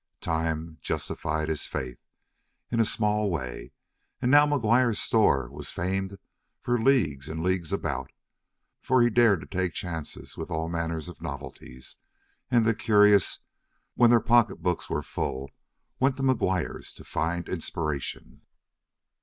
Time 0.19 0.79
justified 0.81 1.47
his 1.47 1.67
faith, 1.67 1.99
in 2.71 2.79
a 2.79 2.85
small 2.85 3.29
way, 3.29 3.71
and 4.19 4.31
now 4.31 4.47
McGuire's 4.47 4.97
store 4.97 5.47
was 5.51 5.69
famed 5.69 6.17
for 6.59 6.81
leagues 6.81 7.29
and 7.29 7.43
leagues 7.43 7.71
about, 7.71 8.11
for 8.81 9.03
he 9.03 9.11
dared 9.11 9.41
to 9.41 9.45
take 9.45 9.73
chances 9.73 10.35
with 10.35 10.49
all 10.49 10.69
manner 10.69 10.97
of 10.97 11.21
novelties, 11.21 11.97
and 12.49 12.65
the 12.65 12.73
curious, 12.73 13.41
when 13.93 14.09
their 14.09 14.19
pocketbooks 14.19 14.89
were 14.89 15.03
full, 15.03 15.51
went 15.99 16.17
to 16.17 16.23
McGuire's 16.23 16.93
to 16.95 17.03
find 17.03 17.47
inspiration. 17.47 18.41